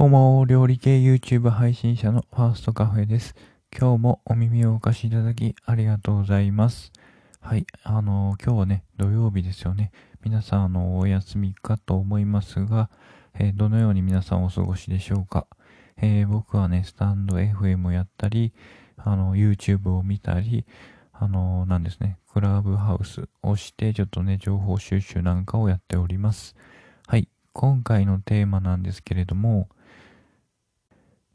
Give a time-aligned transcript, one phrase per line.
[0.00, 3.34] どうも、料理系 YouTube 配信者のファーストカフェです。
[3.70, 6.90] 今日もお耳をお貸しいただきありがとうございます。
[7.38, 9.92] はい、あの今日はね、土曜日ですよね。
[10.24, 12.88] 皆さん、あの、お休みかと思いますが、
[13.38, 15.46] えー、どのように皆さんお過ごしでしょうか。
[16.00, 18.54] えー、僕はね、スタンド FM をやったり、
[18.96, 20.64] あの、YouTube を見たり、
[21.12, 26.56] あの、なんですね、クラブハウスをして、ちょっとね、情報収集なんかをやっております。
[27.06, 29.68] はい、今回のテーマなんですけれども、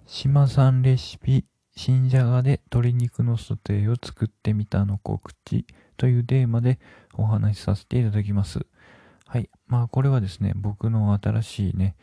[0.07, 1.45] 島さんレシピ、
[1.75, 5.65] 新じゃがで鶏肉のソテーを作ってみたの告知
[5.97, 6.77] というテーマで
[7.15, 8.67] お話しさせていただきます。
[9.25, 9.49] はい。
[9.65, 11.95] まあこれはですね、僕の新しいね、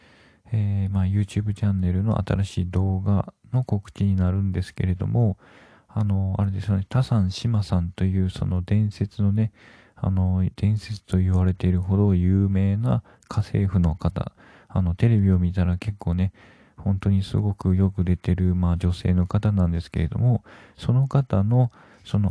[0.53, 5.39] えー、まあ YouTube チャンネルの新しい動画の告知になるんですけれども、
[5.87, 9.53] あの、あれですよね、タサン島さんというその伝説のね、
[9.95, 14.33] あの、伝説と言われているほど有名な家政婦の方、
[14.67, 16.33] あの、テレビを見たら結構ね、
[16.83, 20.45] 本当にすごくよく出てる、まあ、女性の方なんですけれども、
[20.77, 21.71] その方の、
[22.05, 22.31] その、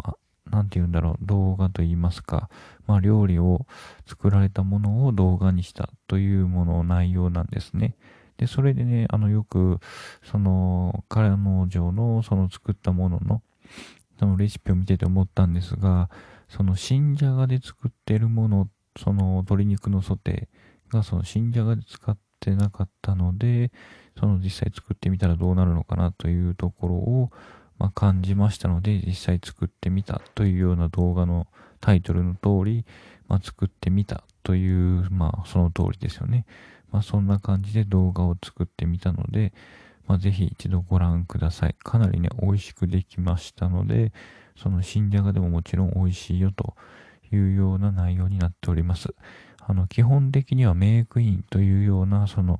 [0.49, 2.49] 何て言うんだろう、動画と言いますか、
[2.87, 3.65] まあ、料理を
[4.05, 7.95] 作られたものを動画にしたというもの内容なんですね。
[8.37, 9.79] で、それでね、あの、よく、
[10.23, 13.41] その、彼の女の、その作ったものの、
[14.19, 16.09] そのレシピを見てて思ったんですが、
[16.49, 23.71] その新じゃがで作ってるもの、その鶏肉のソテーがその新じゃがで使っってなかったので、
[24.19, 27.31] その実際作ってみたらどうなるのかなというところを、
[27.77, 31.47] まあ、感じましたので、実際作ってみたというような動画の
[31.79, 32.85] タイトルの通り、
[33.27, 36.45] まあ、作ってみたという、まあ、その通りですよね。
[36.91, 39.53] まあ、そんな感じで動画を作ってみたので、
[40.07, 41.75] まあ、ぜひ一度ご覧ください。
[41.79, 44.11] かなりね、美味しくできましたので、
[44.57, 46.75] その新じゃがでももちろん美味しいよと
[47.31, 49.13] いうような内容になっております。
[49.67, 52.59] あの、基本的にはメイクインというような、その、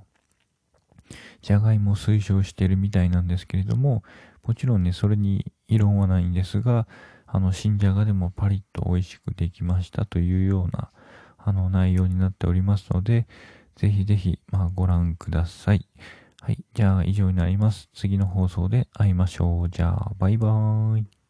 [1.42, 4.04] じゃがいもを推奨しているみたいなんですけれども、
[4.44, 6.88] もちろんね、それに異論はないんですが、
[7.26, 10.92] あの、新じゃがでもパリッと美味しくできましたというような、
[11.38, 13.28] あの、内容になっておりますので、
[13.76, 15.88] ぜひぜひ、まあ、ご覧ください。
[16.42, 16.64] はい。
[16.74, 17.90] じゃあ、以上になります。
[17.94, 19.70] 次の放送で会いましょう。
[19.70, 21.21] じゃあ、バイバーイ。